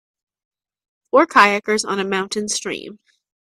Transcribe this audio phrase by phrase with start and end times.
[1.11, 2.97] Four kayakers on a moutain stream.